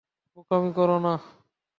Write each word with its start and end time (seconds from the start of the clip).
বোকামি 0.37 0.71
করো 0.73 0.97
না। 1.05 1.13